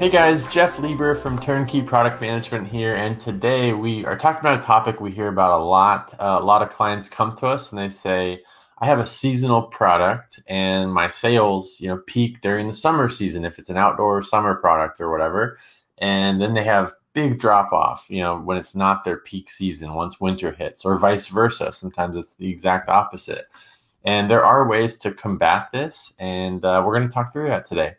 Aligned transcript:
Hey 0.00 0.08
guys, 0.08 0.46
Jeff 0.46 0.78
Lieber 0.78 1.14
from 1.14 1.38
Turnkey 1.38 1.82
Product 1.82 2.22
Management 2.22 2.68
here, 2.68 2.94
and 2.94 3.20
today 3.20 3.74
we 3.74 4.06
are 4.06 4.16
talking 4.16 4.40
about 4.40 4.58
a 4.58 4.62
topic 4.62 4.98
we 4.98 5.10
hear 5.10 5.28
about 5.28 5.60
a 5.60 5.62
lot. 5.62 6.14
Uh, 6.18 6.38
a 6.40 6.42
lot 6.42 6.62
of 6.62 6.70
clients 6.70 7.06
come 7.06 7.36
to 7.36 7.46
us 7.46 7.70
and 7.70 7.78
they 7.78 7.90
say, 7.90 8.42
"I 8.78 8.86
have 8.86 8.98
a 8.98 9.04
seasonal 9.04 9.60
product, 9.60 10.40
and 10.46 10.90
my 10.90 11.08
sales, 11.08 11.82
you 11.82 11.88
know, 11.88 11.98
peak 11.98 12.40
during 12.40 12.66
the 12.66 12.72
summer 12.72 13.10
season 13.10 13.44
if 13.44 13.58
it's 13.58 13.68
an 13.68 13.76
outdoor 13.76 14.22
summer 14.22 14.54
product 14.54 15.02
or 15.02 15.10
whatever, 15.10 15.58
and 15.98 16.40
then 16.40 16.54
they 16.54 16.64
have 16.64 16.94
big 17.12 17.38
drop 17.38 17.70
off, 17.70 18.06
you 18.08 18.22
know, 18.22 18.40
when 18.40 18.56
it's 18.56 18.74
not 18.74 19.04
their 19.04 19.18
peak 19.18 19.50
season 19.50 19.92
once 19.92 20.18
winter 20.18 20.52
hits, 20.52 20.82
or 20.86 20.96
vice 20.96 21.26
versa. 21.26 21.74
Sometimes 21.74 22.16
it's 22.16 22.36
the 22.36 22.48
exact 22.48 22.88
opposite." 22.88 23.48
And 24.02 24.30
there 24.30 24.46
are 24.46 24.66
ways 24.66 24.96
to 25.00 25.12
combat 25.12 25.68
this, 25.74 26.14
and 26.18 26.64
uh, 26.64 26.82
we're 26.86 26.96
going 26.96 27.06
to 27.06 27.12
talk 27.12 27.34
through 27.34 27.48
that 27.48 27.66
today. 27.66 27.96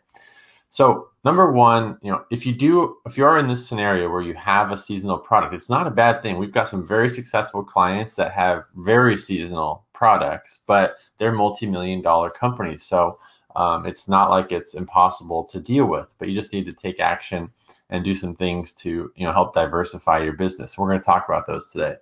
So 0.72 1.08
number 1.22 1.52
one, 1.52 1.98
you 2.02 2.10
know, 2.10 2.24
if 2.30 2.46
you 2.46 2.54
do, 2.54 2.96
if 3.04 3.18
you 3.18 3.26
are 3.26 3.38
in 3.38 3.46
this 3.46 3.68
scenario 3.68 4.10
where 4.10 4.22
you 4.22 4.32
have 4.32 4.72
a 4.72 4.78
seasonal 4.78 5.18
product, 5.18 5.52
it's 5.52 5.68
not 5.68 5.86
a 5.86 5.90
bad 5.90 6.22
thing. 6.22 6.38
We've 6.38 6.50
got 6.50 6.66
some 6.66 6.84
very 6.84 7.10
successful 7.10 7.62
clients 7.62 8.14
that 8.14 8.32
have 8.32 8.68
very 8.74 9.18
seasonal 9.18 9.84
products, 9.92 10.62
but 10.66 10.96
they're 11.18 11.30
multi-million 11.30 12.00
dollar 12.00 12.30
companies. 12.30 12.84
So 12.84 13.18
um, 13.54 13.84
it's 13.84 14.08
not 14.08 14.30
like 14.30 14.50
it's 14.50 14.72
impossible 14.72 15.44
to 15.44 15.60
deal 15.60 15.84
with, 15.84 16.14
but 16.18 16.28
you 16.28 16.34
just 16.34 16.54
need 16.54 16.64
to 16.64 16.72
take 16.72 17.00
action 17.00 17.50
and 17.90 18.02
do 18.02 18.14
some 18.14 18.34
things 18.34 18.72
to, 18.72 19.12
you 19.14 19.26
know, 19.26 19.32
help 19.32 19.52
diversify 19.52 20.22
your 20.22 20.32
business. 20.32 20.78
We're 20.78 20.88
going 20.88 21.00
to 21.00 21.04
talk 21.04 21.28
about 21.28 21.46
those 21.46 21.70
today. 21.70 21.96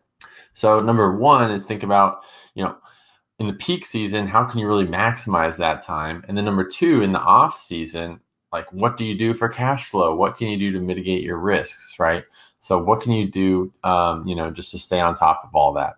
So 0.54 0.78
number 0.78 1.16
one 1.16 1.50
is 1.50 1.64
think 1.64 1.82
about, 1.82 2.22
you 2.54 2.62
know, 2.62 2.76
in 3.40 3.48
the 3.48 3.54
peak 3.54 3.84
season, 3.84 4.28
how 4.28 4.44
can 4.44 4.60
you 4.60 4.68
really 4.68 4.86
maximize 4.86 5.56
that 5.56 5.82
time? 5.82 6.24
And 6.28 6.36
then 6.36 6.44
number 6.44 6.62
two, 6.62 7.02
in 7.02 7.10
the 7.10 7.20
off 7.20 7.58
season, 7.58 8.20
like 8.52 8.72
what 8.72 8.96
do 8.96 9.04
you 9.04 9.16
do 9.16 9.34
for 9.34 9.48
cash 9.48 9.88
flow? 9.88 10.14
What 10.14 10.36
can 10.36 10.48
you 10.48 10.58
do 10.58 10.72
to 10.72 10.80
mitigate 10.80 11.22
your 11.22 11.38
risks 11.38 11.96
right? 11.98 12.24
So 12.60 12.78
what 12.82 13.00
can 13.00 13.12
you 13.12 13.30
do 13.30 13.72
um, 13.84 14.26
you 14.26 14.34
know 14.34 14.50
just 14.50 14.70
to 14.72 14.78
stay 14.78 15.00
on 15.00 15.16
top 15.16 15.42
of 15.44 15.54
all 15.54 15.72
that? 15.74 15.94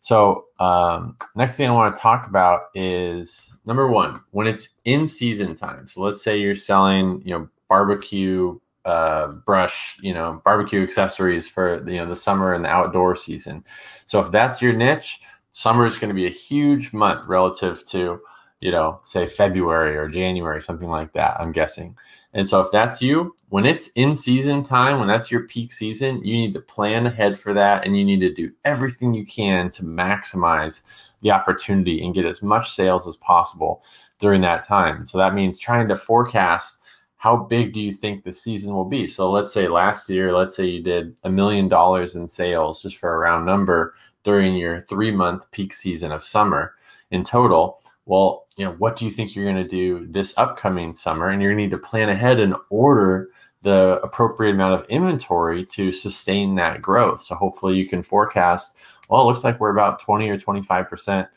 So 0.00 0.46
um, 0.58 1.16
next 1.36 1.56
thing 1.56 1.68
i 1.68 1.72
want 1.72 1.94
to 1.94 2.00
talk 2.00 2.26
about 2.26 2.62
is 2.74 3.52
number 3.64 3.86
one 3.86 4.20
when 4.32 4.46
it's 4.46 4.70
in 4.84 5.06
season 5.06 5.54
time 5.54 5.86
so 5.86 6.00
let's 6.00 6.22
say 6.22 6.36
you're 6.36 6.56
selling 6.56 7.22
you 7.24 7.32
know 7.32 7.48
barbecue 7.68 8.58
uh, 8.84 9.28
brush 9.28 9.96
you 10.02 10.12
know 10.12 10.42
barbecue 10.44 10.82
accessories 10.82 11.48
for 11.48 11.88
you 11.88 11.98
know 11.98 12.06
the 12.06 12.16
summer 12.16 12.52
and 12.52 12.64
the 12.64 12.68
outdoor 12.68 13.14
season. 13.14 13.64
So 14.06 14.18
if 14.20 14.30
that's 14.30 14.60
your 14.60 14.72
niche 14.72 15.20
summer 15.52 15.86
is 15.86 15.98
going 15.98 16.08
to 16.08 16.14
be 16.14 16.26
a 16.26 16.30
huge 16.30 16.92
month 16.92 17.26
relative 17.26 17.86
to 17.88 18.20
you 18.62 18.70
know, 18.70 19.00
say 19.02 19.26
February 19.26 19.96
or 19.96 20.08
January, 20.08 20.62
something 20.62 20.88
like 20.88 21.12
that, 21.14 21.36
I'm 21.40 21.50
guessing. 21.50 21.96
And 22.32 22.48
so 22.48 22.60
if 22.60 22.70
that's 22.70 23.02
you, 23.02 23.34
when 23.48 23.66
it's 23.66 23.88
in 23.88 24.14
season 24.14 24.62
time, 24.62 25.00
when 25.00 25.08
that's 25.08 25.32
your 25.32 25.42
peak 25.42 25.72
season, 25.72 26.24
you 26.24 26.34
need 26.34 26.54
to 26.54 26.60
plan 26.60 27.04
ahead 27.04 27.36
for 27.36 27.52
that 27.54 27.84
and 27.84 27.96
you 27.96 28.04
need 28.04 28.20
to 28.20 28.32
do 28.32 28.52
everything 28.64 29.14
you 29.14 29.26
can 29.26 29.68
to 29.70 29.82
maximize 29.82 30.82
the 31.22 31.32
opportunity 31.32 32.04
and 32.04 32.14
get 32.14 32.24
as 32.24 32.40
much 32.40 32.70
sales 32.70 33.08
as 33.08 33.16
possible 33.16 33.82
during 34.20 34.40
that 34.42 34.66
time. 34.66 35.06
So 35.06 35.18
that 35.18 35.34
means 35.34 35.58
trying 35.58 35.88
to 35.88 35.96
forecast 35.96 36.78
how 37.16 37.36
big 37.36 37.72
do 37.72 37.80
you 37.80 37.92
think 37.92 38.22
the 38.22 38.32
season 38.32 38.74
will 38.74 38.84
be? 38.84 39.08
So 39.08 39.28
let's 39.28 39.52
say 39.52 39.66
last 39.66 40.08
year, 40.08 40.32
let's 40.32 40.54
say 40.54 40.66
you 40.66 40.82
did 40.82 41.16
a 41.24 41.30
million 41.30 41.68
dollars 41.68 42.14
in 42.14 42.28
sales 42.28 42.82
just 42.82 42.96
for 42.96 43.12
a 43.12 43.18
round 43.18 43.44
number 43.44 43.94
during 44.22 44.54
your 44.54 44.80
three 44.80 45.10
month 45.10 45.50
peak 45.50 45.72
season 45.72 46.12
of 46.12 46.22
summer 46.22 46.74
in 47.12 47.22
total 47.22 47.78
well, 48.06 48.46
you 48.56 48.64
know, 48.64 48.72
what 48.72 48.96
do 48.96 49.04
you 49.04 49.10
think 49.10 49.34
you're 49.34 49.50
going 49.50 49.62
to 49.62 49.68
do 49.68 50.06
this 50.08 50.34
upcoming 50.36 50.94
summer? 50.94 51.28
And 51.28 51.40
you're 51.40 51.52
going 51.52 51.58
to 51.58 51.76
need 51.76 51.82
to 51.82 51.88
plan 51.88 52.08
ahead 52.08 52.40
and 52.40 52.54
order 52.70 53.28
the 53.62 54.00
appropriate 54.02 54.54
amount 54.54 54.74
of 54.74 54.88
inventory 54.88 55.64
to 55.66 55.92
sustain 55.92 56.56
that 56.56 56.82
growth. 56.82 57.22
So 57.22 57.36
hopefully 57.36 57.76
you 57.76 57.88
can 57.88 58.02
forecast, 58.02 58.76
well, 59.08 59.22
it 59.22 59.24
looks 59.26 59.44
like 59.44 59.60
we're 59.60 59.70
about 59.70 60.00
20 60.00 60.28
or 60.28 60.36
25%, 60.36 61.28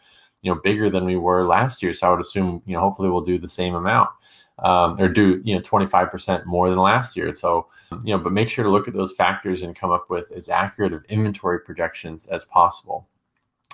you 0.41 0.53
know, 0.53 0.59
bigger 0.59 0.89
than 0.89 1.05
we 1.05 1.17
were 1.17 1.45
last 1.45 1.83
year. 1.83 1.93
So 1.93 2.07
I 2.07 2.09
would 2.09 2.21
assume, 2.21 2.63
you 2.65 2.73
know, 2.73 2.79
hopefully 2.79 3.09
we'll 3.09 3.21
do 3.21 3.37
the 3.37 3.49
same 3.49 3.75
amount. 3.75 4.09
Um, 4.57 4.99
or 5.01 5.09
do 5.09 5.41
you 5.43 5.53
know 5.53 5.59
25% 5.59 6.45
more 6.45 6.69
than 6.69 6.79
last 6.79 7.17
year 7.17 7.33
so 7.33 7.67
you 8.05 8.15
know 8.15 8.17
but 8.17 8.31
make 8.31 8.47
sure 8.47 8.63
to 8.63 8.69
look 8.69 8.87
at 8.87 8.93
those 8.93 9.11
factors 9.11 9.61
and 9.61 9.75
come 9.75 9.91
up 9.91 10.09
with 10.09 10.31
as 10.31 10.47
accurate 10.47 10.93
of 10.93 11.03
inventory 11.09 11.59
projections 11.59 12.25
as 12.27 12.45
possible 12.45 13.05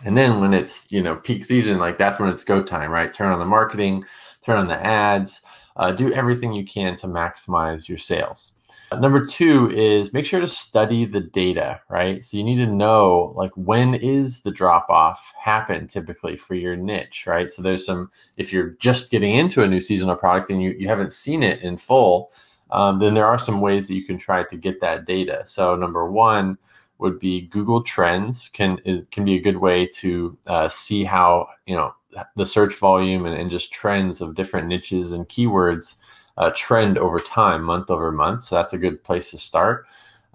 and 0.06 0.17
then 0.17 0.39
when 0.39 0.53
it's 0.53 0.91
you 0.91 1.01
know 1.01 1.16
peak 1.16 1.45
season, 1.45 1.79
like 1.79 1.97
that's 1.97 2.19
when 2.19 2.29
it's 2.29 2.44
go 2.44 2.63
time, 2.63 2.91
right? 2.91 3.13
Turn 3.13 3.31
on 3.31 3.39
the 3.39 3.45
marketing, 3.45 4.06
turn 4.44 4.57
on 4.57 4.67
the 4.67 4.85
ads, 4.85 5.41
uh, 5.75 5.91
do 5.91 6.12
everything 6.13 6.53
you 6.53 6.66
can 6.66 6.95
to 6.97 7.07
maximize 7.07 7.88
your 7.88 7.97
sales. 7.97 8.53
Number 8.97 9.25
two 9.25 9.69
is 9.72 10.11
make 10.11 10.25
sure 10.25 10.41
to 10.41 10.47
study 10.47 11.06
the 11.06 11.22
data, 11.22 11.81
right? 11.90 12.23
So 12.23 12.38
you 12.38 12.44
need 12.44 12.57
to 12.57 12.66
know 12.66 13.34
like 13.35 13.51
when 13.56 13.94
is 13.95 14.41
the 14.41 14.51
drop 14.51 14.90
off 14.90 15.34
happen 15.40 15.88
typically 15.88 16.35
for 16.35 16.56
your 16.56 16.75
niche, 16.75 17.25
right? 17.25 17.50
So 17.50 17.61
there's 17.61 17.85
some 17.85 18.11
if 18.35 18.51
you're 18.51 18.72
just 18.79 19.09
getting 19.09 19.35
into 19.35 19.63
a 19.63 19.67
new 19.67 19.79
seasonal 19.79 20.17
product 20.17 20.50
and 20.50 20.61
you, 20.61 20.72
you 20.78 20.88
haven't 20.90 21.13
seen 21.13 21.41
it 21.41 21.61
in 21.61 21.78
full, 21.78 22.31
um, 22.72 23.00
then 23.00 23.13
there 23.13 23.25
are 23.25 23.40
some 23.40 23.61
ways 23.61 23.88
that 23.88 23.95
you 23.95 24.03
can 24.03 24.17
try 24.17 24.44
to 24.44 24.57
get 24.57 24.81
that 24.81 25.06
data. 25.06 25.44
So 25.45 25.75
number 25.75 26.09
one, 26.09 26.57
would 27.01 27.19
be 27.19 27.41
Google 27.41 27.81
Trends 27.81 28.50
can 28.53 28.79
is, 28.85 29.03
can 29.12 29.25
be 29.25 29.35
a 29.35 29.41
good 29.41 29.57
way 29.57 29.88
to 29.88 30.38
uh, 30.47 30.69
see 30.69 31.03
how 31.03 31.47
you 31.66 31.75
know 31.75 31.94
the 32.35 32.45
search 32.45 32.75
volume 32.75 33.25
and, 33.25 33.35
and, 33.35 33.50
just 33.50 33.72
trends 33.72 34.19
of 34.19 34.35
different 34.35 34.67
niches 34.67 35.13
and 35.13 35.29
keywords 35.29 35.95
uh, 36.38 36.51
trend 36.56 36.97
over 36.97 37.19
time, 37.19 37.63
month 37.63 37.90
over 37.90 38.11
month. 38.11 38.44
So 38.44 38.56
that's 38.56 38.73
a 38.73 38.78
good 38.78 39.03
place 39.03 39.31
to 39.31 39.38
start. 39.38 39.85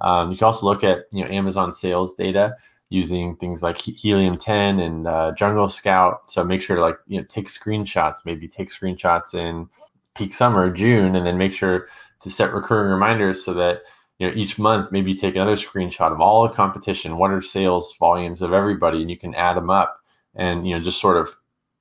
Um, 0.00 0.30
you 0.30 0.38
can 0.38 0.46
also 0.46 0.66
look 0.66 0.82
at 0.84 1.04
you 1.12 1.24
know 1.24 1.30
Amazon 1.30 1.72
sales 1.72 2.14
data 2.14 2.56
using 2.88 3.36
things 3.36 3.62
like 3.62 3.78
Helium 3.78 4.36
10 4.36 4.80
and 4.80 5.06
uh, 5.06 5.32
Jungle 5.32 5.68
Scout. 5.68 6.30
So 6.30 6.44
make 6.44 6.62
sure 6.62 6.76
to 6.76 6.82
like 6.82 6.98
you 7.06 7.18
know 7.20 7.26
take 7.28 7.48
screenshots, 7.48 8.24
maybe 8.24 8.48
take 8.48 8.70
screenshots 8.70 9.34
in 9.34 9.68
peak 10.14 10.34
summer, 10.34 10.70
June, 10.70 11.14
and 11.14 11.26
then 11.26 11.38
make 11.38 11.52
sure 11.52 11.88
to 12.20 12.30
set 12.30 12.52
recurring 12.52 12.90
reminders 12.90 13.44
so 13.44 13.54
that 13.54 13.82
you 14.18 14.26
know 14.26 14.34
each 14.34 14.58
month 14.58 14.90
maybe 14.92 15.14
take 15.14 15.34
another 15.34 15.56
screenshot 15.56 16.12
of 16.12 16.20
all 16.20 16.46
the 16.46 16.54
competition 16.54 17.18
what 17.18 17.30
are 17.30 17.40
sales 17.40 17.94
volumes 17.98 18.42
of 18.42 18.52
everybody 18.52 19.02
and 19.02 19.10
you 19.10 19.16
can 19.16 19.34
add 19.34 19.56
them 19.56 19.70
up 19.70 20.00
and 20.34 20.66
you 20.66 20.74
know 20.74 20.80
just 20.80 21.00
sort 21.00 21.16
of 21.16 21.36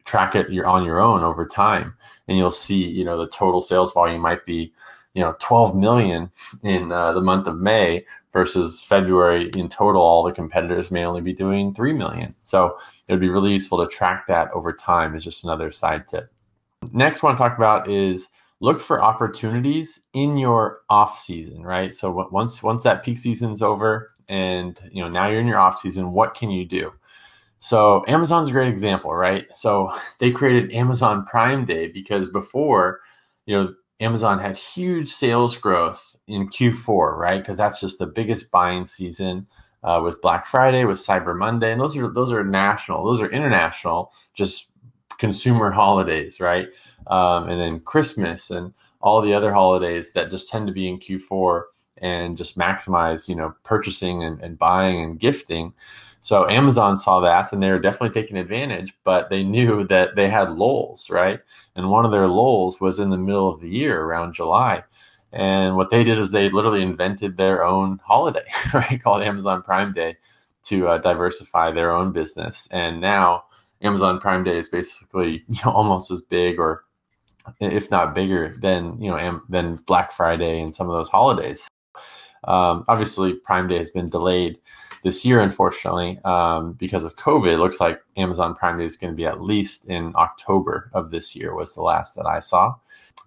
track 0.05 0.35
it 0.35 0.49
you're 0.51 0.67
on 0.67 0.85
your 0.85 1.01
own 1.01 1.23
over 1.23 1.45
time. 1.45 1.95
And 2.27 2.37
you'll 2.37 2.51
see 2.51 2.85
you 2.85 3.03
know 3.03 3.17
the 3.17 3.27
total 3.27 3.61
sales 3.61 3.93
volume 3.93 4.21
might 4.21 4.45
be 4.45 4.73
you 5.13 5.21
know 5.21 5.35
12 5.39 5.75
million 5.75 6.29
in 6.63 6.91
uh, 6.91 7.11
the 7.13 7.21
month 7.21 7.47
of 7.47 7.57
may 7.59 8.05
versus 8.31 8.81
february 8.81 9.49
in 9.55 9.69
total 9.69 10.01
all 10.01 10.23
the 10.23 10.31
competitors 10.31 10.91
may 10.91 11.05
only 11.05 11.21
be 11.21 11.33
doing 11.33 11.73
3 11.73 11.93
million. 11.93 12.35
So 12.43 12.77
it 13.07 13.13
would 13.13 13.21
be 13.21 13.29
really 13.29 13.51
useful 13.51 13.83
to 13.83 13.91
track 13.91 14.27
that 14.27 14.51
over 14.51 14.71
time 14.73 15.15
is 15.15 15.23
just 15.23 15.43
another 15.43 15.71
side 15.71 16.07
tip. 16.07 16.31
Next 16.91 17.23
one 17.23 17.33
to 17.33 17.37
talk 17.37 17.57
about 17.57 17.89
is 17.89 18.29
look 18.59 18.79
for 18.79 19.01
opportunities 19.01 20.01
in 20.13 20.37
your 20.37 20.81
off 20.89 21.17
season, 21.17 21.63
right? 21.63 21.93
So 21.93 22.27
once 22.31 22.63
once 22.63 22.83
that 22.83 23.03
peak 23.03 23.17
season's 23.17 23.61
over 23.61 24.11
and 24.27 24.79
you 24.91 25.01
know 25.01 25.09
now 25.09 25.27
you're 25.27 25.41
in 25.41 25.47
your 25.47 25.59
off 25.59 25.79
season, 25.79 26.11
what 26.11 26.35
can 26.35 26.49
you 26.49 26.65
do? 26.65 26.91
So 27.59 28.05
Amazon's 28.07 28.49
a 28.49 28.51
great 28.51 28.67
example, 28.67 29.13
right? 29.13 29.47
So 29.53 29.91
they 30.19 30.31
created 30.31 30.73
Amazon 30.73 31.25
Prime 31.25 31.65
Day 31.65 31.87
because 31.87 32.27
before, 32.27 33.01
you 33.45 33.55
know, 33.55 33.73
Amazon 33.99 34.39
had 34.39 34.57
huge 34.57 35.09
sales 35.09 35.57
growth 35.57 36.15
in 36.27 36.49
Q4, 36.49 37.17
right? 37.17 37.41
Because 37.41 37.57
that's 37.57 37.79
just 37.79 37.97
the 37.97 38.05
biggest 38.05 38.51
buying 38.51 38.85
season 38.85 39.47
uh, 39.83 40.01
with 40.03 40.21
Black 40.21 40.45
Friday, 40.45 40.83
with 40.83 40.97
Cyber 40.97 41.37
Monday, 41.37 41.71
and 41.71 41.79
those 41.79 41.95
are 41.95 42.11
those 42.11 42.31
are 42.31 42.43
national, 42.43 43.05
those 43.05 43.21
are 43.21 43.29
international, 43.29 44.11
just 44.33 44.71
consumer 45.17 45.71
holidays, 45.71 46.39
right? 46.39 46.67
Um, 47.07 47.49
and 47.49 47.59
then 47.59 47.79
Christmas 47.79 48.49
and 48.49 48.73
all 49.01 49.21
the 49.21 49.33
other 49.33 49.53
holidays 49.53 50.13
that 50.13 50.31
just 50.31 50.49
tend 50.49 50.67
to 50.67 50.73
be 50.73 50.89
in 50.89 50.99
Q4 50.99 51.63
and 51.97 52.37
just 52.37 52.57
maximize, 52.57 53.29
you 53.29 53.35
know, 53.35 53.53
purchasing 53.63 54.23
and, 54.23 54.41
and 54.41 54.57
buying 54.57 55.01
and 55.01 55.19
gifting. 55.19 55.73
So 56.21 56.49
Amazon 56.49 56.97
saw 56.97 57.19
that 57.21 57.53
and 57.53 57.61
they 57.61 57.69
were 57.69 57.79
definitely 57.79 58.19
taking 58.19 58.37
advantage, 58.37 58.93
but 59.03 59.29
they 59.29 59.43
knew 59.43 59.85
that 59.87 60.15
they 60.15 60.27
had 60.27 60.51
lulls, 60.53 61.09
right? 61.09 61.39
And 61.75 61.91
one 61.91 62.03
of 62.05 62.11
their 62.11 62.27
lulls 62.27 62.81
was 62.81 62.99
in 62.99 63.11
the 63.11 63.17
middle 63.17 63.47
of 63.47 63.61
the 63.61 63.69
year 63.69 64.01
around 64.01 64.33
July. 64.33 64.83
And 65.31 65.75
what 65.75 65.91
they 65.91 66.03
did 66.03 66.17
is 66.17 66.31
they 66.31 66.49
literally 66.49 66.81
invented 66.81 67.37
their 67.37 67.63
own 67.63 67.99
holiday, 68.03 68.45
right? 68.73 69.01
Called 69.03 69.21
Amazon 69.21 69.61
Prime 69.61 69.93
Day 69.93 70.17
to 70.63 70.87
uh, 70.87 70.97
diversify 70.97 71.71
their 71.71 71.91
own 71.91 72.11
business. 72.11 72.67
And 72.71 72.99
now 72.99 73.43
Amazon 73.81 74.19
Prime 74.19 74.43
Day 74.43 74.57
is 74.57 74.69
basically 74.69 75.43
you 75.47 75.59
know, 75.65 75.71
almost 75.71 76.11
as 76.11 76.21
big 76.21 76.59
or 76.59 76.85
if 77.59 77.91
not 77.91 78.15
bigger 78.15 78.55
than 78.59 78.99
you 78.99 79.09
know 79.09 79.17
am, 79.17 79.43
than 79.49 79.75
Black 79.87 80.11
Friday 80.11 80.61
and 80.61 80.73
some 80.73 80.89
of 80.89 80.95
those 80.95 81.09
holidays. 81.09 81.67
Um, 82.45 82.85
obviously, 82.87 83.33
Prime 83.33 83.67
Day 83.67 83.77
has 83.77 83.89
been 83.91 84.09
delayed 84.09 84.57
this 85.03 85.25
year, 85.25 85.39
unfortunately, 85.39 86.19
um, 86.25 86.73
because 86.73 87.03
of 87.03 87.15
COVID. 87.15 87.53
It 87.53 87.57
looks 87.57 87.79
like 87.79 88.01
Amazon 88.17 88.55
Prime 88.55 88.77
Day 88.79 88.85
is 88.85 88.97
going 88.97 89.13
to 89.13 89.17
be 89.17 89.25
at 89.25 89.41
least 89.41 89.85
in 89.85 90.13
October 90.15 90.89
of 90.93 91.11
this 91.11 91.35
year. 91.35 91.53
Was 91.53 91.75
the 91.75 91.81
last 91.81 92.15
that 92.15 92.25
I 92.25 92.39
saw, 92.39 92.75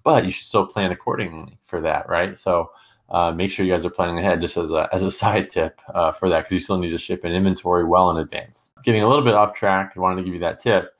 but 0.04 0.24
you 0.24 0.30
should 0.30 0.46
still 0.46 0.66
plan 0.66 0.90
accordingly 0.90 1.58
for 1.62 1.80
that, 1.80 2.08
right? 2.08 2.36
So 2.36 2.70
uh, 3.10 3.32
make 3.32 3.50
sure 3.50 3.64
you 3.64 3.72
guys 3.72 3.84
are 3.84 3.90
planning 3.90 4.18
ahead 4.18 4.40
just 4.40 4.56
as 4.56 4.70
a, 4.70 4.88
as 4.92 5.02
a 5.02 5.10
side 5.22 5.50
tip 5.50 5.80
uh, 5.94 6.12
for 6.12 6.28
that 6.28 6.40
because 6.40 6.52
you 6.52 6.60
still 6.60 6.78
need 6.78 6.90
to 6.90 6.98
ship 6.98 7.24
in 7.24 7.32
inventory 7.32 7.84
well 7.84 8.10
in 8.10 8.18
advance. 8.18 8.70
Getting 8.84 9.02
a 9.02 9.08
little 9.08 9.24
bit 9.24 9.34
off 9.34 9.54
track, 9.54 9.92
I 9.96 10.00
wanted 10.00 10.16
to 10.16 10.24
give 10.24 10.34
you 10.34 10.40
that 10.40 10.60
tip. 10.60 10.94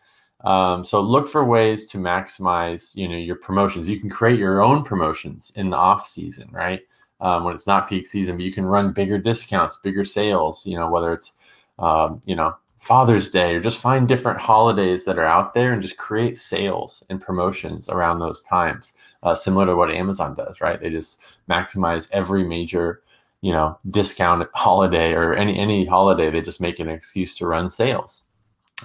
Um, 0.45 0.85
so 0.85 1.01
look 1.01 1.29
for 1.29 1.45
ways 1.45 1.87
to 1.87 1.99
maximize, 1.99 2.95
you 2.95 3.09
know, 3.09 3.17
your 3.17 3.37
promotions. 3.37 3.89
You 3.89 3.99
can 3.99 4.09
create 4.09 4.39
your 4.39 4.63
own 4.63 4.85
promotions 4.85 5.53
in 5.57 5.71
the 5.71 5.77
off 5.77 6.07
season, 6.07 6.49
right? 6.53 6.81
Um, 7.21 7.43
when 7.43 7.55
it's 7.55 7.67
not 7.67 7.89
peak 7.89 8.07
season, 8.07 8.37
but 8.37 8.45
you 8.45 8.53
can 8.53 8.65
run 8.65 8.93
bigger 8.93 9.19
discounts, 9.19 9.77
bigger 9.77 10.05
sales. 10.05 10.65
You 10.65 10.79
know, 10.79 10.89
whether 10.89 11.13
it's, 11.13 11.33
um, 11.81 12.23
you 12.25 12.37
know, 12.37 12.57
Father's 12.79 13.31
Day, 13.31 13.55
or 13.55 13.61
just 13.61 13.83
find 13.83 14.07
different 14.07 14.41
holidays 14.41 15.05
that 15.05 15.19
are 15.19 15.25
out 15.25 15.53
there 15.53 15.73
and 15.73 15.83
just 15.83 15.97
create 15.97 16.37
sales 16.37 17.05
and 17.11 17.21
promotions 17.21 17.89
around 17.89 18.21
those 18.21 18.43
times, 18.43 18.95
uh, 19.23 19.35
similar 19.35 19.67
to 19.67 19.77
what 19.77 19.91
Amazon 19.91 20.35
does, 20.35 20.61
right? 20.61 20.81
They 20.81 20.91
just 20.91 21.21
maximize 21.51 22.09
every 22.13 22.45
major, 22.45 23.03
you 23.41 23.53
know, 23.53 23.79
discount 23.91 24.49
holiday 24.55 25.13
or 25.13 25.35
any 25.35 25.59
any 25.59 25.87
holiday. 25.87 26.31
They 26.31 26.41
just 26.41 26.61
make 26.61 26.79
an 26.79 26.89
excuse 26.89 27.37
to 27.39 27.47
run 27.47 27.69
sales. 27.69 28.25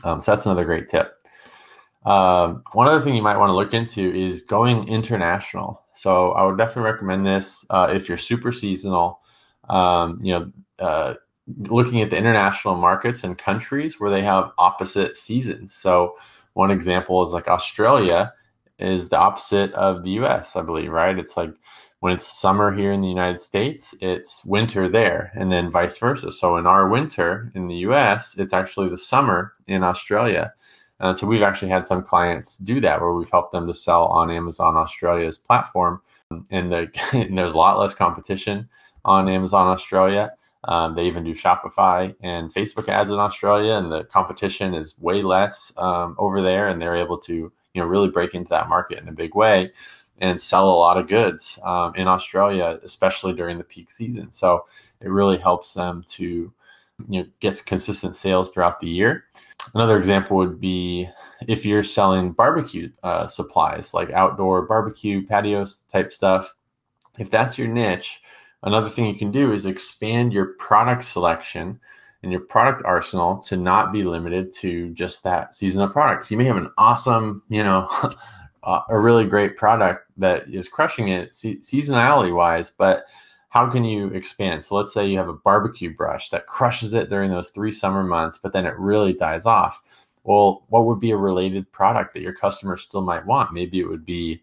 Um, 0.04 0.20
so 0.20 0.32
that's 0.32 0.46
another 0.46 0.66
great 0.66 0.88
tip. 0.88 1.20
Um, 2.06 2.64
one 2.74 2.88
other 2.88 3.00
thing 3.00 3.16
you 3.16 3.22
might 3.22 3.38
want 3.38 3.50
to 3.50 3.56
look 3.56 3.74
into 3.74 4.14
is 4.14 4.42
going 4.42 4.88
international. 4.88 5.82
So 5.94 6.32
I 6.32 6.44
would 6.46 6.58
definitely 6.58 6.92
recommend 6.92 7.26
this 7.26 7.66
uh, 7.70 7.90
if 7.94 8.10
you're 8.10 8.18
super 8.18 8.52
seasonal. 8.52 9.20
Um, 9.70 10.18
you 10.22 10.34
know, 10.34 10.52
uh, 10.80 11.14
looking 11.48 12.02
at 12.02 12.10
the 12.10 12.18
international 12.18 12.76
markets 12.76 13.24
and 13.24 13.38
countries 13.38 14.00
where 14.00 14.12
they 14.12 14.24
have 14.24 14.52
opposite 14.58 15.18
seasons. 15.18 15.74
So 15.74 16.16
one 16.54 16.72
example 16.72 17.22
is 17.24 17.32
like 17.32 17.48
Australia 17.48 18.34
is 18.80 19.10
the 19.10 19.18
opposite 19.18 19.72
of 19.74 20.04
the 20.04 20.12
US, 20.12 20.56
I 20.56 20.62
believe, 20.62 20.92
right? 20.92 21.18
It's 21.18 21.38
like 21.38 21.54
when 22.00 22.14
it's 22.14 22.28
summer 22.28 22.74
here 22.74 22.92
in 22.92 23.02
the 23.02 23.08
United 23.08 23.40
States, 23.40 23.96
it's 24.02 24.44
winter 24.44 24.90
there, 24.90 25.32
and 25.36 25.52
then 25.52 25.70
vice 25.70 25.98
versa. 25.98 26.32
So 26.32 26.58
in 26.58 26.68
our 26.68 26.90
winter 26.90 27.52
in 27.56 27.68
the 27.68 27.76
US, 27.88 28.36
it's 28.38 28.54
actually 28.54 28.90
the 28.90 28.98
summer 28.98 29.54
in 29.68 29.84
Australia. 29.84 30.54
And 31.00 31.18
so 31.18 31.28
we've 31.28 31.42
actually 31.42 31.70
had 31.70 31.86
some 31.86 32.04
clients 32.04 32.58
do 32.58 32.80
that 32.82 33.02
where 33.02 33.14
we've 33.14 33.30
helped 33.30 33.52
them 33.52 33.68
to 33.68 33.74
sell 33.74 34.08
on 34.08 34.32
Amazon 34.32 34.76
Australia's 34.76 35.38
platform. 35.38 36.02
And, 36.30 36.74
and 37.14 37.38
there's 37.38 37.54
a 37.54 37.58
lot 37.58 37.80
less 37.80 37.94
competition 37.94 38.70
on 39.06 39.30
Amazon 39.30 39.68
Australia. 39.68 40.34
Um, 40.66 40.96
they 40.96 41.06
even 41.06 41.24
do 41.24 41.34
Shopify 41.34 42.16
and 42.22 42.54
Facebook 42.54 42.88
ads 42.88 43.12
in 43.12 43.20
Australia, 43.20 43.74
and 43.74 43.92
the 43.92 44.06
competition 44.06 44.74
is 44.74 44.98
way 45.00 45.22
less 45.22 45.74
um, 45.78 46.16
over 46.18 46.42
there. 46.42 46.68
And 46.68 46.82
they're 46.82 46.96
able 46.96 47.18
to, 47.20 47.34
you 47.34 47.82
know, 47.82 47.86
really 47.86 48.10
break 48.10 48.34
into 48.34 48.50
that 48.50 48.70
market 48.70 49.00
in 49.00 49.10
a 49.10 49.14
big 49.14 49.36
way 49.36 49.72
and 50.20 50.40
sell 50.40 50.70
a 50.70 50.72
lot 50.72 50.98
of 50.98 51.08
goods 51.08 51.60
um, 51.64 51.94
in 51.96 52.08
Australia, 52.08 52.80
especially 52.84 53.34
during 53.34 53.58
the 53.58 53.64
peak 53.64 53.92
season. 53.92 54.32
So 54.32 54.66
it 55.02 55.10
really 55.10 55.38
helps 55.38 55.74
them 55.74 56.04
to, 56.10 56.54
you 57.10 57.22
know, 57.22 57.26
get 57.40 57.66
consistent 57.66 58.16
sales 58.16 58.52
throughout 58.52 58.80
the 58.80 58.90
year. 58.90 59.26
Another 59.74 59.98
example 59.98 60.38
would 60.38 60.62
be 60.62 61.10
if 61.48 61.66
you're 61.66 61.84
selling 61.84 62.32
barbecue 62.32 62.90
uh, 63.02 63.28
supplies, 63.28 63.94
like 63.94 64.12
outdoor 64.12 64.62
barbecue 64.62 65.26
patios 65.26 65.80
type 65.92 66.14
stuff. 66.14 66.54
If 67.20 67.30
that's 67.30 67.58
your 67.58 67.68
niche, 67.68 68.22
Another 68.64 68.90
thing 68.90 69.06
you 69.06 69.16
can 69.16 69.32
do 69.32 69.52
is 69.52 69.66
expand 69.66 70.34
your 70.34 70.54
product 70.54 71.04
selection 71.04 71.80
and 72.24 72.32
your 72.32 72.42
product 72.42 72.82
arsenal 72.86 73.40
to 73.40 73.58
not 73.58 73.92
be 73.92 74.04
limited 74.04 74.54
to 74.54 74.90
just 74.92 75.24
that 75.24 75.54
season 75.54 75.82
of 75.82 75.92
products. 75.92 76.32
You 76.32 76.38
may 76.38 76.46
have 76.46 76.58
an 76.58 76.72
awesome, 76.78 77.44
you 77.50 77.64
know, 77.64 77.88
uh, 78.64 78.82
a 78.90 78.98
really 78.98 79.26
great 79.26 79.58
product 79.58 80.10
that 80.18 80.48
is 80.48 80.70
crushing 80.70 81.10
it 81.10 81.32
seasonality 81.32 82.34
wise, 82.34 82.72
but 82.72 83.06
how 83.50 83.70
can 83.70 83.84
you 83.84 84.08
expand? 84.08 84.64
So 84.64 84.76
let's 84.76 84.94
say 84.94 85.06
you 85.06 85.18
have 85.18 85.30
a 85.30 85.34
barbecue 85.34 85.94
brush 85.94 86.30
that 86.30 86.48
crushes 86.48 86.94
it 86.94 87.10
during 87.10 87.30
those 87.30 87.50
three 87.50 87.72
summer 87.72 88.04
months, 88.04 88.40
but 88.42 88.54
then 88.54 88.66
it 88.66 88.80
really 88.80 89.14
dies 89.14 89.46
off. 89.46 89.82
Well, 90.24 90.64
what 90.70 90.86
would 90.86 91.02
be 91.02 91.12
a 91.12 91.18
related 91.18 91.70
product 91.74 92.14
that 92.14 92.24
your 92.24 92.34
customer 92.34 92.78
still 92.78 93.02
might 93.02 93.26
want? 93.26 93.54
Maybe 93.54 93.82
it 93.82 93.88
would 93.88 94.06
be 94.06 94.42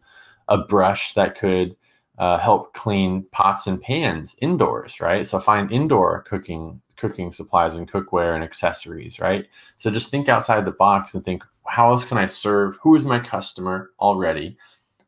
a 0.49 0.59
brush 0.59 1.15
that 1.15 1.39
could 1.39 1.75
uh, 2.21 2.37
help 2.37 2.75
clean 2.75 3.25
pots 3.33 3.67
and 3.67 3.81
pans 3.81 4.37
indoors, 4.43 5.01
right? 5.01 5.27
So 5.27 5.41
find 5.41 5.73
indoor 5.73 6.21
cooking 6.23 6.83
cooking 6.99 7.33
supplies 7.33 7.75
and 7.75 7.91
cookware 7.91 8.35
and 8.35 8.45
accessories, 8.45 9.19
right? 9.19 9.47
So 9.79 9.91
just 9.91 10.11
think 10.11 10.29
outside 10.29 10.67
the 10.67 10.71
box 10.71 11.15
and 11.15 11.25
think, 11.25 11.43
how 11.67 11.89
else 11.89 12.05
can 12.05 12.19
I 12.19 12.27
serve? 12.27 12.77
Who 12.83 12.95
is 12.95 13.07
my 13.07 13.21
customer 13.21 13.91
already? 13.99 14.59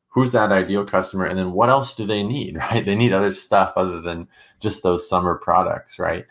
Who's 0.09 0.33
that 0.33 0.53
ideal 0.53 0.87
customer? 0.87 1.27
And 1.27 1.39
then 1.39 1.53
what 1.53 1.69
else 1.69 1.95
do 1.95 2.07
they 2.07 2.23
need, 2.23 2.57
right? 2.71 2.83
They 2.83 2.95
need 2.95 3.13
other 3.13 3.33
stuff 3.33 3.75
other 3.77 4.01
than 4.01 4.27
just 4.59 4.83
those 4.83 5.07
summer 5.07 5.35
products, 5.35 5.99
right? 5.99 6.25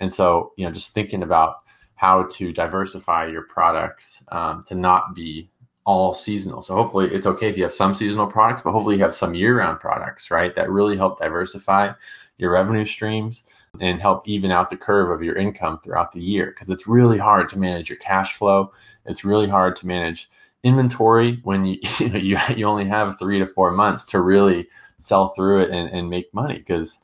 And 0.00 0.10
so, 0.10 0.54
you 0.56 0.64
know, 0.64 0.72
just 0.72 0.94
thinking 0.94 1.22
about 1.22 1.56
how 1.96 2.22
to 2.32 2.54
diversify 2.54 3.26
your 3.26 3.42
products 3.42 4.24
um, 4.28 4.64
to 4.68 4.74
not 4.74 5.14
be 5.14 5.50
all 5.84 6.12
seasonal. 6.12 6.62
So 6.62 6.74
hopefully 6.74 7.12
it's 7.12 7.26
okay 7.26 7.48
if 7.48 7.56
you 7.56 7.64
have 7.64 7.72
some 7.72 7.94
seasonal 7.94 8.26
products, 8.26 8.62
but 8.62 8.72
hopefully 8.72 8.96
you 8.96 9.02
have 9.02 9.14
some 9.14 9.34
year-round 9.34 9.80
products, 9.80 10.30
right? 10.30 10.54
That 10.54 10.70
really 10.70 10.96
help 10.96 11.18
diversify 11.18 11.92
your 12.38 12.52
revenue 12.52 12.84
streams 12.84 13.44
and 13.80 14.00
help 14.00 14.28
even 14.28 14.50
out 14.50 14.70
the 14.70 14.76
curve 14.76 15.10
of 15.10 15.22
your 15.22 15.36
income 15.36 15.80
throughout 15.82 16.12
the 16.12 16.20
year 16.20 16.46
because 16.46 16.68
it's 16.68 16.86
really 16.86 17.18
hard 17.18 17.48
to 17.48 17.58
manage 17.58 17.88
your 17.88 17.98
cash 17.98 18.34
flow. 18.34 18.72
It's 19.06 19.24
really 19.24 19.48
hard 19.48 19.76
to 19.76 19.86
manage 19.86 20.30
inventory 20.62 21.40
when 21.42 21.64
you 21.64 21.78
you, 21.98 22.08
know, 22.08 22.18
you, 22.18 22.38
you 22.56 22.66
only 22.66 22.84
have 22.84 23.18
3 23.18 23.38
to 23.40 23.46
4 23.46 23.72
months 23.72 24.04
to 24.06 24.20
really 24.20 24.68
sell 24.98 25.28
through 25.28 25.62
it 25.62 25.70
and, 25.70 25.90
and 25.90 26.08
make 26.08 26.32
money 26.32 26.58
because 26.58 26.98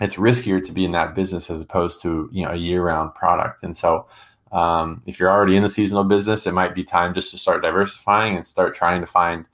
it's 0.00 0.16
riskier 0.16 0.64
to 0.64 0.72
be 0.72 0.84
in 0.84 0.92
that 0.92 1.14
business 1.14 1.50
as 1.50 1.60
opposed 1.60 2.00
to, 2.02 2.28
you 2.32 2.44
know, 2.44 2.52
a 2.52 2.56
year-round 2.56 3.14
product. 3.14 3.62
And 3.62 3.76
so 3.76 4.06
um, 4.52 5.02
if 5.06 5.18
you're 5.18 5.30
already 5.30 5.56
in 5.56 5.62
the 5.62 5.68
seasonal 5.68 6.04
business, 6.04 6.46
it 6.46 6.52
might 6.52 6.74
be 6.74 6.84
time 6.84 7.14
just 7.14 7.30
to 7.30 7.38
start 7.38 7.62
diversifying 7.62 8.36
and 8.36 8.46
start 8.46 8.74
trying 8.74 9.00
to 9.00 9.06
find 9.06 9.46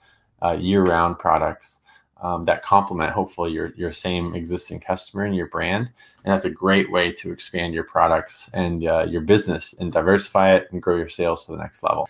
uh, 0.43 0.53
year-round 0.53 1.19
products 1.19 1.81
um, 2.23 2.45
that 2.45 2.63
complement 2.63 3.13
hopefully 3.13 3.53
your 3.53 3.73
your 3.77 3.93
same 3.93 4.35
existing 4.35 4.81
customer 4.81 5.25
and 5.25 5.37
your 5.37 5.49
brand. 5.49 5.89
And 6.25 6.33
that's 6.33 6.47
a 6.47 6.51
great 6.51 6.91
way 6.91 7.13
to 7.13 7.31
expand 7.31 7.75
your 7.75 7.85
products 7.85 8.49
and 8.53 8.85
uh, 8.87 9.07
your 9.09 9.21
business 9.21 9.75
and 9.79 9.93
diversify 9.93 10.55
it 10.55 10.69
and 10.73 10.83
grow 10.83 10.97
your 10.97 11.09
sales 11.09 11.45
to 11.47 11.53
the 11.53 11.59
next 11.59 11.83
level. 11.83 12.09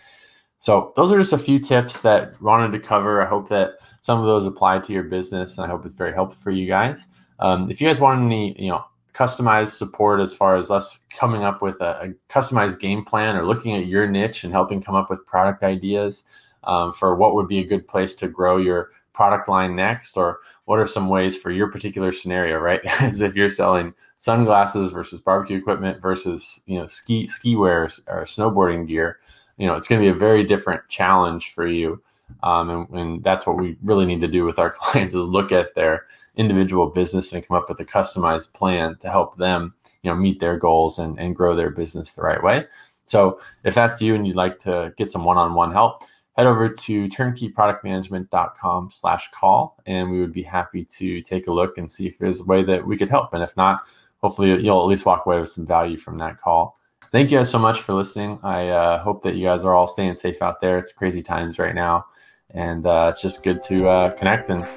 So 0.59 0.93
those 0.95 1.11
are 1.11 1.19
just 1.19 1.33
a 1.33 1.37
few 1.37 1.59
tips 1.59 2.01
that 2.01 2.41
wanted 2.41 2.71
to 2.71 2.79
cover. 2.79 3.21
I 3.21 3.27
hope 3.27 3.49
that 3.49 3.77
some 4.01 4.19
of 4.19 4.25
those 4.25 4.45
apply 4.45 4.79
to 4.79 4.93
your 4.93 5.03
business, 5.03 5.57
and 5.57 5.65
I 5.65 5.69
hope 5.69 5.85
it's 5.85 5.93
very 5.93 6.13
helpful 6.13 6.41
for 6.41 6.51
you 6.51 6.67
guys. 6.67 7.05
Um, 7.39 7.69
if 7.69 7.79
you 7.81 7.87
guys 7.87 7.99
want 7.99 8.21
any, 8.21 8.59
you 8.59 8.69
know, 8.69 8.85
customized 9.17 9.69
support 9.69 10.19
as 10.19 10.33
far 10.33 10.57
as 10.57 10.69
us 10.69 10.99
coming 11.09 11.43
up 11.43 11.61
with 11.61 11.81
a, 11.81 11.99
a, 12.03 12.31
customized 12.31 12.79
game 12.79 13.03
plan 13.03 13.35
or 13.35 13.47
looking 13.47 13.75
at 13.75 13.87
your 13.87 14.07
niche 14.07 14.43
and 14.43 14.53
helping 14.53 14.79
come 14.79 14.93
up 14.93 15.09
with 15.09 15.25
product 15.25 15.63
ideas 15.63 16.23
um, 16.65 16.93
for 16.93 17.15
what 17.15 17.33
would 17.33 17.47
be 17.47 17.57
a 17.57 17.65
good 17.65 17.87
place 17.87 18.13
to 18.13 18.27
grow 18.27 18.57
your 18.57 18.91
product 19.13 19.49
line 19.49 19.75
next 19.75 20.17
or 20.17 20.39
what 20.65 20.77
are 20.77 20.85
some 20.85 21.09
ways 21.09 21.35
for 21.35 21.49
your 21.49 21.71
particular 21.71 22.11
scenario 22.11 22.59
right? 22.59 22.81
As 23.01 23.21
if 23.21 23.35
you're 23.35 23.49
selling 23.49 23.91
sunglasses 24.19 24.91
versus 24.91 25.19
barbecue 25.19 25.57
equipment 25.57 25.99
versus 25.99 26.61
you 26.67 26.77
know 26.77 26.85
ski 26.85 27.27
ski 27.27 27.55
wear 27.55 27.83
or 28.07 28.23
snowboarding 28.23 28.87
gear 28.87 29.19
you 29.57 29.67
know 29.67 29.73
it's 29.73 29.87
going 29.87 30.01
to 30.01 30.05
be 30.05 30.09
a 30.09 30.13
very 30.13 30.43
different 30.43 30.81
challenge 30.89 31.51
for 31.53 31.67
you. 31.67 32.01
Um, 32.43 32.69
and, 32.69 32.99
and 32.99 33.23
that's 33.23 33.47
what 33.47 33.57
we 33.57 33.77
really 33.83 34.05
need 34.05 34.21
to 34.21 34.27
do 34.27 34.43
with 34.43 34.59
our 34.59 34.69
clients 34.79 35.15
is 35.15 35.25
look 35.25 35.51
at 35.51 35.73
their 35.75 36.05
individual 36.37 36.87
business 36.87 37.33
and 37.33 37.45
come 37.45 37.57
up 37.57 37.67
with 37.67 37.79
a 37.79 37.85
customized 37.85 38.53
plan 38.53 38.95
to 38.99 39.09
help 39.09 39.35
them, 39.35 39.73
you 40.03 40.09
know, 40.09 40.15
meet 40.15 40.39
their 40.39 40.57
goals 40.57 40.99
and, 40.99 41.19
and 41.19 41.35
grow 41.35 41.55
their 41.55 41.71
business 41.71 42.13
the 42.13 42.21
right 42.21 42.41
way. 42.41 42.65
So 43.05 43.39
if 43.63 43.73
that's 43.73 44.01
you 44.01 44.15
and 44.15 44.27
you'd 44.27 44.35
like 44.35 44.59
to 44.59 44.93
get 44.97 45.09
some 45.09 45.23
one-on-one 45.23 45.71
help, 45.71 46.03
head 46.35 46.45
over 46.45 46.69
to 46.69 47.07
turnkeyproductmanagement.com 47.07 48.91
slash 48.91 49.29
call 49.31 49.77
and 49.85 50.11
we 50.11 50.19
would 50.19 50.33
be 50.33 50.43
happy 50.43 50.85
to 50.85 51.21
take 51.21 51.47
a 51.47 51.51
look 51.51 51.77
and 51.77 51.91
see 51.91 52.05
if 52.05 52.19
there's 52.19 52.41
a 52.41 52.45
way 52.45 52.63
that 52.63 52.85
we 52.85 52.97
could 52.97 53.09
help. 53.09 53.33
And 53.33 53.41
if 53.41 53.57
not, 53.57 53.83
hopefully 54.21 54.61
you'll 54.61 54.81
at 54.81 54.87
least 54.87 55.05
walk 55.05 55.25
away 55.25 55.39
with 55.39 55.49
some 55.49 55.65
value 55.65 55.97
from 55.97 56.17
that 56.19 56.37
call. 56.37 56.77
Thank 57.11 57.31
you 57.31 57.37
guys 57.37 57.49
so 57.49 57.57
much 57.57 57.81
for 57.81 57.93
listening. 57.93 58.39
I 58.43 58.67
uh, 58.67 58.99
hope 58.99 59.23
that 59.23 59.35
you 59.35 59.45
guys 59.45 59.63
are 59.63 59.73
all 59.73 59.87
staying 59.87 60.15
safe 60.15 60.41
out 60.41 60.61
there. 60.61 60.77
It's 60.77 60.91
crazy 60.91 61.23
times 61.23 61.57
right 61.57 61.73
now. 61.73 62.05
And 62.51 62.85
uh, 62.85 63.11
it's 63.13 63.21
just 63.21 63.43
good 63.43 63.63
to 63.63 63.87
uh, 63.87 64.11
connect 64.11 64.49
and 64.49 64.67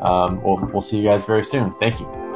um, 0.00 0.42
we'll, 0.42 0.56
we'll 0.72 0.80
see 0.80 0.98
you 0.98 1.04
guys 1.04 1.24
very 1.26 1.44
soon. 1.44 1.72
Thank 1.72 2.00
you. 2.00 2.29